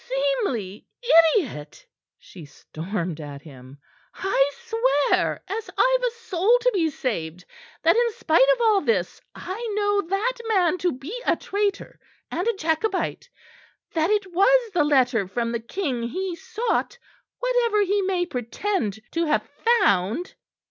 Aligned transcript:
"Seemly, 0.07 0.87
idiot?" 1.37 1.85
she 2.17 2.43
stormed 2.45 3.21
at 3.21 3.43
him. 3.43 3.77
"I 4.15 4.49
swear, 4.55 5.43
as 5.47 5.69
I've 5.77 6.01
a 6.03 6.11
soul 6.15 6.57
to 6.61 6.71
be 6.73 6.89
saved, 6.89 7.45
that 7.83 7.95
in 7.95 8.11
spite 8.13 8.47
of 8.55 8.61
all 8.61 8.81
this, 8.81 9.21
I 9.35 9.63
know 9.75 10.01
that 10.01 10.31
man 10.47 10.79
to 10.79 10.91
be 10.91 11.13
a 11.27 11.35
traitor 11.35 11.99
and 12.31 12.47
a 12.47 12.53
Jacobite 12.57 13.29
that 13.93 14.09
it 14.09 14.33
was 14.33 14.71
the 14.73 14.83
letter 14.83 15.27
from 15.27 15.51
the 15.51 15.59
king 15.59 16.01
he 16.01 16.35
sought, 16.35 16.97
whatever 17.37 17.83
he 17.83 18.01
may 18.01 18.25
pretend 18.25 18.99
to 19.11 19.25
have 19.27 19.43
found." 19.83 20.33